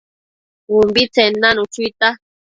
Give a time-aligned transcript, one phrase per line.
[0.77, 2.07] ubitsen nanu chuita